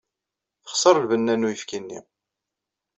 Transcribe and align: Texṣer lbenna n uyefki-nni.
Texṣer 0.63 0.95
lbenna 1.03 1.35
n 1.35 1.47
uyefki-nni. 1.47 1.99